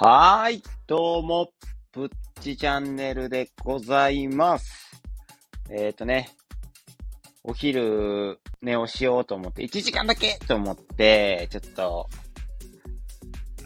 [0.00, 1.50] はーい、どうも、
[1.90, 2.10] プッ
[2.40, 5.02] チチャンネルでございます。
[5.70, 6.30] えっ、ー、とね、
[7.42, 12.08] お昼寝をしようと思って、1時間だけと思って、ちょっと、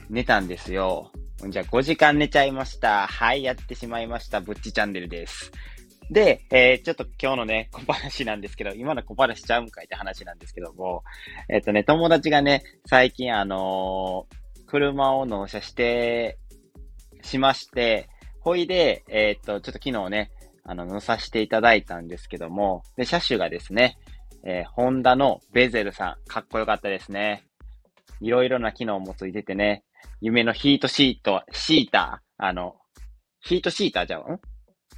[0.08, 1.12] 寝たんですよ。
[1.50, 3.06] じゃあ5時間寝ちゃいました。
[3.08, 4.40] はい、やってしまいました。
[4.40, 5.52] ブッチチャンネルです。
[6.10, 11.04] で、えー、ちょっと今日のね、小話なんですけど、今の小話ちゃうんかいって話なんですけども、
[11.50, 14.41] えっ、とね、友達がね、最近あのー
[14.72, 16.39] 車を納車して、
[17.21, 18.08] しまして、
[18.40, 20.30] ほいで、えっ、と、ちょっと昨日ね、
[20.64, 23.99] あの、乗させていただいたんですけども、で、車種がですね、
[24.44, 27.44] えーホンダのベゼルさん、かっこよかったですね。
[28.22, 29.85] いろいろな機能もついててね、
[30.22, 32.77] 夢のヒートシート、シーター、あの、
[33.41, 34.41] ヒートシーターじゃん？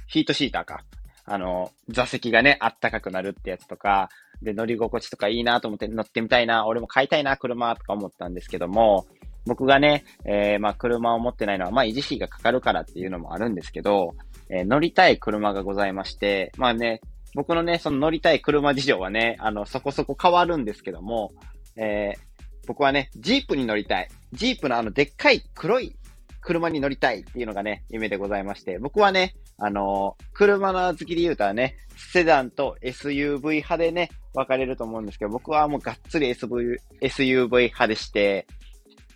[0.07, 0.85] ヒートシーターか。
[1.25, 4.07] あの、座席がね、あったかくなるってやつとか、
[4.41, 9.05] で、乗り心地とかいいなと思って乗ってみたいな、俺も買いたいな、車とか思ったんですけども、
[9.45, 14.15] 僕がね、えーまあ車を持ってないのは、まあ維持費がかかるからっていうのもあるんですけど、
[14.49, 17.01] えー乗りたい車がございまして、まあね、
[17.33, 21.31] 僕のね、その乗りたい車事情はね、あの、そこそこ変わるんですけども、
[21.77, 22.19] えー
[22.67, 24.09] 僕はね、ジープに乗りたい。
[24.33, 25.95] ジープのあの、でっかい黒い
[26.41, 38.47] 車に乗りたいっていうのがね、夢でございまして、僕はね、あのー車の好きで言うたらね、セダンと SUV 派でね、分かれると思うんですけど、僕はもうがっつり SV SUV 派でして、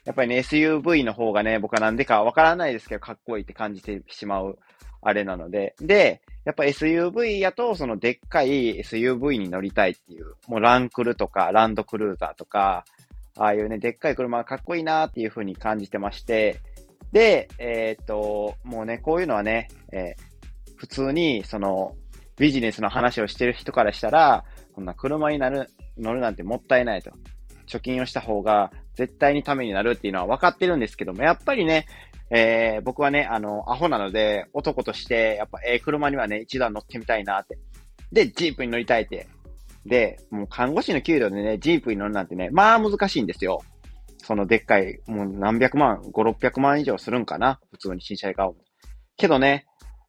[0.09, 4.57] やっぱりね、SUV の方がね、僕はなんでかわからないですけど、かっこいいって感じてしまう、
[5.03, 5.75] あれなので。
[5.79, 12.85] で、やっぱ SUV やと、そのでっかい SUV に乗りたいっていう、もうランクルとか、ランドクルーザーとか、
[13.37, 16.59] ああいうね、でっかい車がかっこいいなっていう風に感じてまして、
[17.11, 20.29] で、えーっと、もうね、こういうのはね、えー
[20.75, 21.93] 普通に、その、
[22.37, 27.11] ビジネスの話をしてる人からしたら、こんな車になる、乗るなんてもったいないと。
[27.67, 31.87] 貯金をした方が絶対にためになるっていうのは分かってるんですけども、やっぱりね、
[32.31, 37.57] えー僕はね、あの、アホなので、男として、やっぱ、えー車にはね、一段乗ってみたいなって。
[38.11, 39.27] で、ジープに乗りたいって。
[39.85, 43.61] で、もう看護師の給料でね、ジープに乗るなんてね、まあ難しいんですよ。
[44.17, 48.51] そのでっかい、もう何百万、5、600万以上するんかな普通に新車で買う。
[49.15, 49.65] けどね、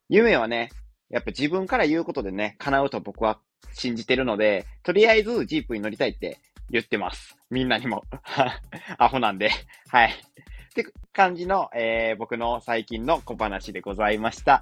[0.09, 0.69] 夢はね、
[1.09, 3.39] やっぱ自分から言うことでね、叶うと僕は
[3.73, 6.39] 信じてるので、とりあえずジープに乗りたいって
[6.71, 7.37] 言ってます。
[7.49, 8.03] みんなにも。
[8.97, 9.51] アホなんで。
[9.89, 10.11] はい。
[10.11, 14.61] って感じの、えー、僕の最近の小話でございました。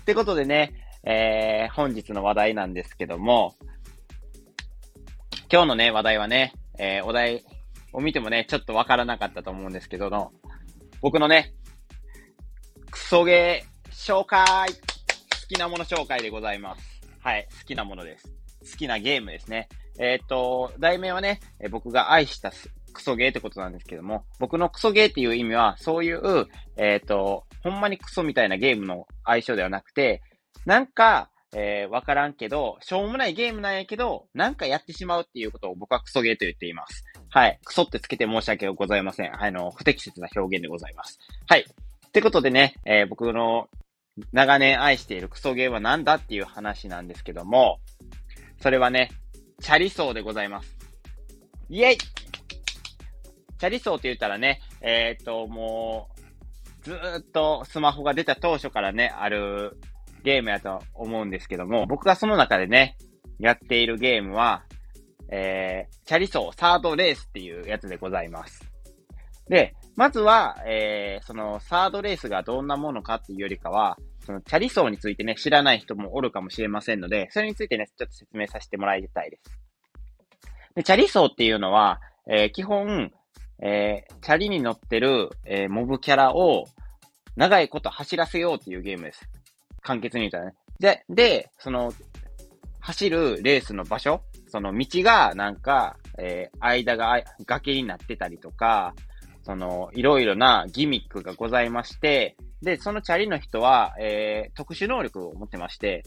[0.00, 3.54] ってことでね、えー、本日の話題なんですけども、
[5.50, 7.42] 今日のね、話題はね、えー、お題
[7.94, 10.32] を見てもね、ちょっとわからなかったと思うんですけどの、
[11.00, 11.54] 僕のね、
[12.90, 14.76] クソゲー紹介好
[15.48, 17.00] きなもの紹介でございます。
[17.20, 18.45] はい、好きなものです。
[18.60, 19.68] 好きなゲームですね。
[19.98, 22.52] えっ、と、題名はね、え僕が愛した
[22.92, 26.46] クソゲーってことなんですけども、僕のクソゲーっていう意味は、そういう、
[26.76, 30.22] えっ、と、ほんまにクソみたいなゲームの相性ではなくて、
[30.64, 37.04] なんか、えーわからんけど、しょうもないゲームなんやけど、なんかやってしまうっていうことを僕はクソゲーと言っています。
[37.30, 37.58] はい。
[37.64, 39.42] クソってつけて申し訳ございません。
[39.42, 41.18] あの、不適切な表現でございます。
[41.48, 41.60] はい。
[41.60, 43.68] ってことでね、えー僕の
[44.32, 47.80] 長年愛しているクソゲーは何だっていう話なんですけども、
[48.60, 49.10] それはね、
[49.60, 50.76] チャリソーでございます。
[51.68, 56.08] イェイチャリソーって言ったらね、えっ、と、も
[56.82, 59.78] う、ずっとスマホが出た当初からね、ある
[60.22, 62.96] ゲームやと思うんですけども、僕がその中でね、
[63.38, 64.64] やっているゲームは、
[65.30, 68.64] えー、チャリソーサードレースっていうやつでございます。
[69.48, 79.42] で、まずは、えー、そのサードレースがどんなものかっていうよりかは、そのチャリソーについてね、知らない人もおるかもしれませんので、それについてね、ちょっと説明させてもらいたいです。
[80.74, 83.12] で、チャリソーっていうのは、えー基本、
[83.62, 86.66] えーチャリに乗ってる、えーモブキャラを
[87.36, 89.28] 長いこと走らせようっていうゲームです。
[89.80, 90.54] 簡潔に言ったらね。
[90.80, 91.92] で、で、その、
[92.80, 98.92] 走るレースの場所、その道がなんか、えー間が崖になってたりとか、
[99.44, 106.02] その、いろいろなギミックがございまして、で、そのチャリの人は、えー特殊能力を持ってまして、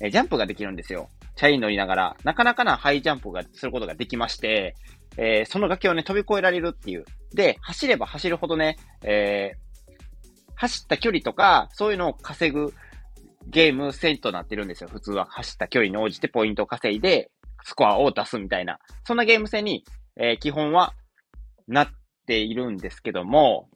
[0.00, 1.10] えージャンプができるんですよ。
[1.36, 4.74] チャリに乗りながら、なかなかなハイジャンプがすることができまして、
[5.16, 7.04] えーその崖をね、飛び越えられるっていう。
[7.34, 9.62] で、走れば走るほどね、えー
[10.54, 12.72] 走った距離とか、そういうのを稼ぐ
[13.48, 14.90] ゲーム線となってるんですよ。
[14.92, 17.30] 普通は走った距離に応じてポイントを稼いで、
[17.64, 18.78] スコアを出すみたいな。
[19.04, 19.84] そんなゲーム性に、
[20.16, 20.94] えー基本は
[21.66, 21.88] なっ
[22.26, 23.68] ているんですけども、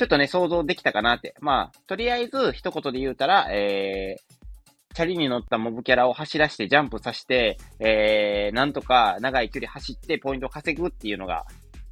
[0.00, 1.34] ちょっとね、想像できたかなって。
[1.40, 11.44] まあ、とりあえず一言で言うたら、えー、チャリに乗ったモブキャラを走らせてジャンプさせて、えー、なんとか長い距離走ってポイントを稼ぐっていうのが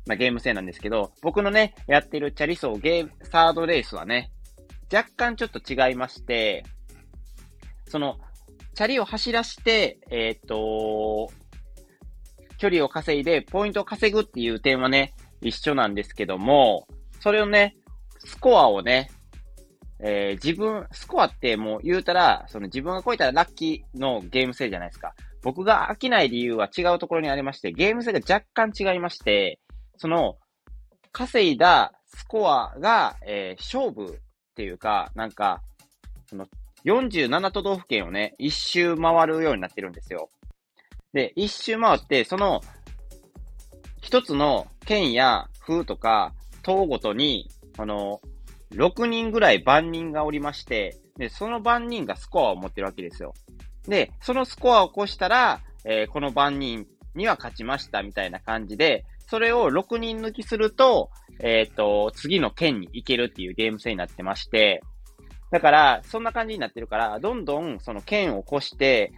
[0.06, 4.30] なゲーム性なんですけど、僕のね、やってるチャリソーゲーム、サードレースはね、
[4.90, 6.64] 若干ちょっと違いまして、
[7.88, 8.16] その、
[8.74, 11.30] チャリを走らして、えっ、ー、と、
[12.56, 15.12] 距離を稼いで、ポイントを稼ぐっていう点はね、
[15.42, 16.88] 一緒なんですけども、
[17.20, 17.76] それをね、
[18.28, 19.10] スコアをね、
[20.00, 25.14] えー、自分、スコアってもう言うたら、その自分が超えたらラッキーのゲーム性じゃないですか。
[25.42, 29.58] 僕が飽きない理由は違うところにありまして、ゲーム性が若干違いまして、
[29.96, 30.36] その、
[31.10, 34.18] 稼いだスコアが、えー、勝負っ
[34.54, 35.62] ていうか、なんか、
[36.26, 36.46] その、
[36.84, 40.28] 47都道府県をね、一周回るようになってるんですよ。
[41.14, 42.60] で、一周回って、その、
[44.02, 47.48] 一つの県や風とか、島ごとに、
[47.78, 48.20] あの、
[48.72, 53.32] 6人ぐらい万人がおりまして、で、その万人がスコアを持ってるわけですよ。
[53.86, 61.10] で、そのスコアを起こしたら、えー、この万人には勝ちましたみたいな感じで、それを6人抜きすると、
[61.40, 64.82] えっ、ー、と、次の県に行けるっていうゲーム性になってまして、
[65.50, 69.12] だから、そんな感じになってるから、どんどんその県を越して、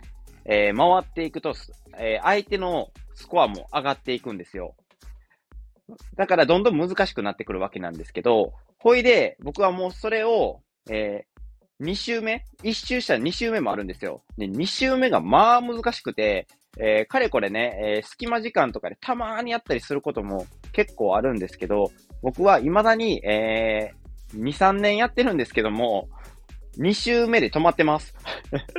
[0.44, 1.54] えー、回っていくと、
[1.98, 4.74] えー、相手のスコアも上がっていくんですよ。
[6.16, 14.22] だから、どんどん難しくなってくるわけなんですけど、ほいで、僕はもうそれを、えー、2周目 ?1 周したら2周目もあるんですよ。
[14.36, 16.46] で、2周目がまあ難しくて、
[16.78, 21.90] えー、かれこれね、えー、隙間時間とかでたまーにやったりすることも結構あるんですけど、
[22.22, 26.08] 僕は未だに、えー、2、3年やってるんですけども、
[26.78, 28.14] 2周目で止まってます。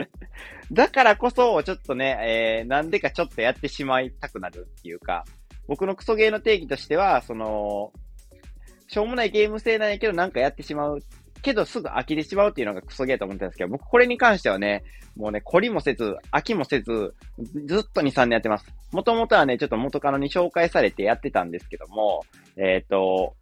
[0.71, 5.25] だからこそ、ちょっとね、えー、なんでかちょっとやってしまいたくなるっていうか、
[5.67, 7.91] 僕のクソゲーの定義としては、その、
[8.87, 10.99] しょうもないゲーム性なんやけど、なんかやってしまう。
[11.41, 14.83] けど、すぐ飽きてしまうっていうのがクソゲーと思ってたんですけど、僕これに関してはね、
[15.15, 17.15] もうね、懲りもせず、飽きもせず、
[17.65, 18.65] ずっと2、3年やってます。
[18.91, 22.23] もともとはね、ちょっと元カノに紹介されてやってたんですけども、
[22.57, 23.35] えっ、ー、と、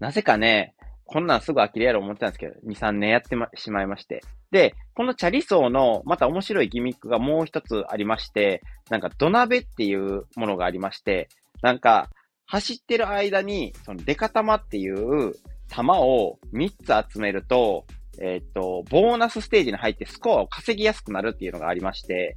[0.00, 0.74] なぜかね、
[1.12, 4.20] こんなんすぐ飽きるやろ思ってたんですけど、2、3年やってま、しまいまして。
[4.52, 11.28] で、このチャリソーのまた面白いギミックがもう一つありまして、なんか土鍋っていうものがありまして、
[11.62, 12.10] なんか
[12.46, 15.34] 走ってる間に、そのデカ玉っていう
[15.68, 17.86] 玉を3つ集めると、
[18.20, 22.36] えっ、と、ボーナスステージに入ってスコアを稼ぎやすくなるっていうのがありまして、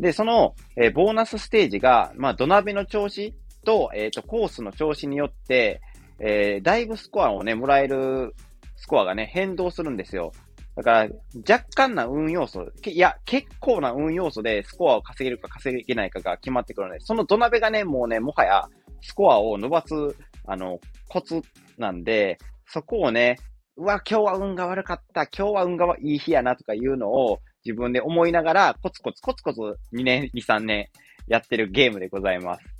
[0.00, 5.80] で、その、えー、ボーナスステージが、まあ、土鍋の調子と、えっ、と、コースの調子によって、
[6.20, 8.34] えー、だいぶスコアをね、もらえる
[8.76, 10.32] スコアがね、変動するんですよ。
[10.76, 11.08] だから、
[11.48, 18.68] 若干な運要素、いや、結構な運要素でスコアを稼げるか稼げないかが決まってくるので、その土鍋がね、もうね、もはや
[19.00, 19.94] スコアを伸ばす、
[20.46, 20.78] あの、
[21.08, 21.42] コツ
[21.78, 23.38] なんで、そこをね、
[23.76, 29.60] うわ、今日は運が悪かった、今日は運がいい日やなとかいうのを自分で思いながら、コツコツコツコツ
[29.92, 30.88] 2年、2、3年
[31.26, 32.77] やってるゲームでございます。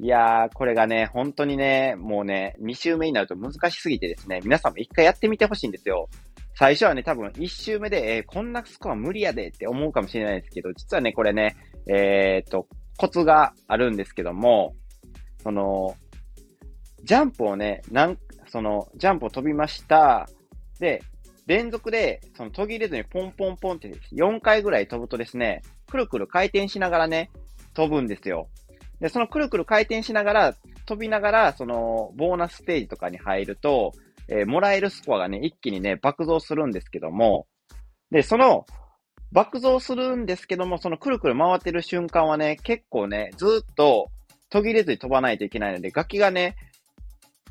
[0.00, 6.08] いやー、これがね、本当にね、もうね、2周目になると難しすぎてですね、皆さんも一回やってみてほしいんですよ。
[6.54, 11.56] 最初はね、多分1周目で、えー、こんなスコア無理やでって思うかもしれないですけど、実はね、これね、
[11.88, 14.76] えー、っと、コツがあるんですけども、
[15.42, 15.96] その、
[17.02, 18.18] ジャンプをね、なん、
[18.48, 20.28] その、ジャンプを飛びました。
[20.78, 21.02] で、
[21.46, 27.30] 連続で、その途切れずにポンポンポンって4回ぐらい飛ぶとですね、くるくる回転しながらね、
[27.74, 28.48] 飛ぶんですよ。
[29.00, 30.54] で、そのくるくる回転しながら、
[30.86, 33.92] 飛びながら、その、ボーナスステージとかに入ると、
[34.28, 37.46] えー、もらえるスコアがね、一気にね、爆増するんですけども、
[38.10, 38.66] で、その、
[39.30, 44.10] 爆増するんですけども、そのくるくる回ってる瞬間はね、結構ね、ずっと
[44.50, 46.56] 途切れずに飛ばないといけないので、楽器がね、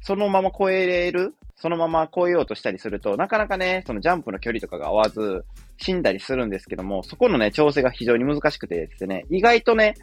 [0.02, 5.46] そのまま超えれる、そのまま超えようとしたりすると、なかなかね、そのジャンプの距離とかが合わず、
[5.78, 9.96] 死んだりするんですけども、そこのね、調整が非常に難しくてですね、意外とね、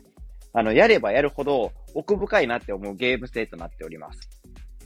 [0.55, 4.21] あの、やればやるほど奥深いなって思うゲーム性となっております。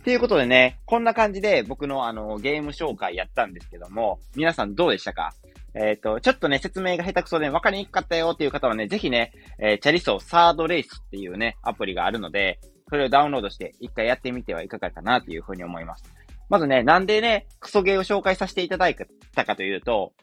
[0.02, 5.34] ということでね、こんな感じで僕のあの、ゲーム紹介やったんですけども、皆さんどうでしたか？
[5.75, 12.58] えっ、ー、と、ちょっとね、説明が下手くそで分かりにくかったよっていう方はね、ぜひね、えー、チャリソーサードレースっていうね、アプリがあるので、
[12.88, 16.04] それをダウンロードして一回やってみてはいかがかなというふうに思います。
[16.48, 18.96] まずね、なんでね、クソゲーを紹介させていただい
[19.34, 20.14] たかというと、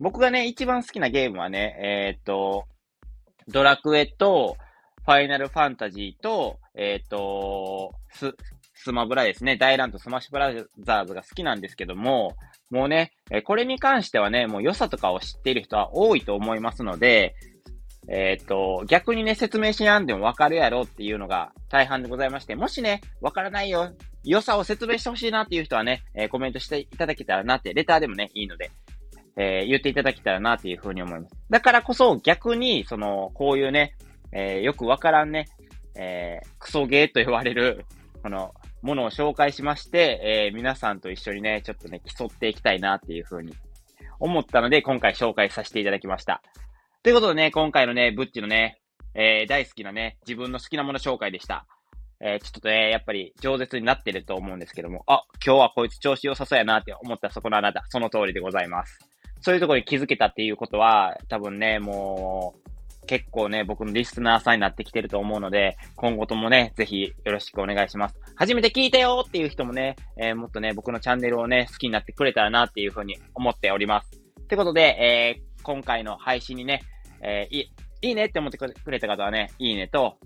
[0.00, 2.64] 僕がね、一番好きなゲームはね、えっ、ー、と、
[3.46, 4.56] ドラクエと、
[5.08, 8.36] ファイナルファンタジーと、えっ、ー、と、ス、
[8.74, 9.56] スマブラですね。
[9.56, 12.36] 大ランとスマッシュブラザーズが好きなんですけども、
[12.70, 13.12] もうね、
[13.46, 17.36] これに関してはね、もう良さとかを知っている人は多いと思いますので、
[18.10, 23.90] えっ、ー、と、逆にね、説明しやんでもわかるやろっていうのが大半でございまして、もしね、わからないよ、
[24.24, 28.70] 良さを説明してほしいなっていう人はね、え、コメントしていただけたらなって、レターでもね、いいので、
[29.38, 31.34] えー、言っていただけたらなっていうふうに思います。
[31.48, 33.94] だからこそ逆に、その、こういうね、
[34.32, 35.46] えー、よくわからんね、
[35.96, 37.84] えー、クソゲーと言われる、
[38.22, 43.52] この、ものを紹介しまして、えー、皆さんと一緒にね、ちょっとね、競っていきたいなっていうふうに
[44.20, 46.42] 思ったので、今回紹介させていただきました。
[47.02, 48.80] ということでね、今回のね、ブッチのね、
[49.14, 51.66] えー、大好きなね、自分の好きなもの紹介でした。
[52.20, 58.98] えー、ちょっとね、やっぱり饒舌になってると思うんですけども、あ、今日はこいつ調子良さそうやなって思ったそこのあなた、その通りでございます。
[59.40, 62.67] そういうところに気づけたっていうことは、多分ね、もう、
[63.08, 68.14] 結構ね、僕のリスナーさんになってきてると思うので、今後ともね、ぜひよろしくお願いします。
[68.36, 74.10] 初めて聞いたよっていう人もね、えー、もっとね、僕のチャンネルをね、好きになってくれたらなっていうふうに思っております。
[74.42, 76.82] ってことで、えー、今回の配信にね、
[77.22, 77.72] えー、い
[78.02, 80.18] いいねって思ってくれた方はね、いいねと、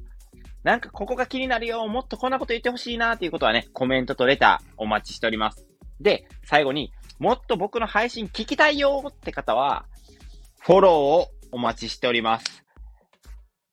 [0.63, 5.67] なんかここが気になるよ、もっとこんなこと言ってほしいなっていうことはね、コメントとレターお待ちしております。
[6.01, 9.87] で、最後に、もっと僕の配信聞きたいよって方は、
[10.61, 12.62] フォローをお待ちしております。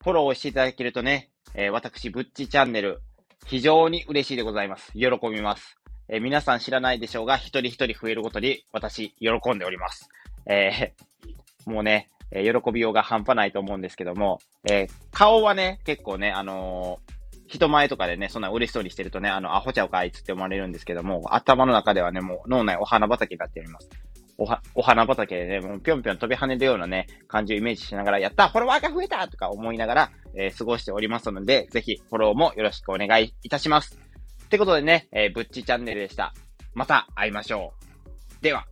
[0.02, 3.02] フォローをしていただけるとね、えー、私、ぶっちチャンネル、
[3.48, 4.94] 非常に嬉しいでございます。
[4.94, 5.78] 喜びます。
[6.08, 10.10] えー、皆さん知らないでしょうが、一人一人増えるごとに、私、喜んでおります。
[10.46, 14.40] えー、もうね、え、喜びようが半端ないと思うんですけども、
[14.70, 17.00] え、顔はね、結構ね、あの、
[17.48, 23.90] 人前とかでね、そんな嬉しそうにしてるとね、あの、アホちゃうかいつって思われるんですけども、頭の中ではね、もう脳内お花畑になっております。
[24.40, 34.00] おは、お花畑でね、もうぴょんぴょん飛び跳ねるようなね、感じをイメージしながら、やったフォロワーが増えたとか思いながら、えー、過ごしておりますので、ぜひフォローもよろしくお願いいたします。
[34.46, 36.34] ってことでね、えー、ぶっちチャンネルでした。
[36.74, 37.74] また会いましょ
[38.40, 38.44] う。
[38.44, 38.66] では。